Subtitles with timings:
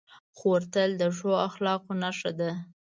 [0.37, 2.51] خور تل د ښو اخلاقو نښه ده.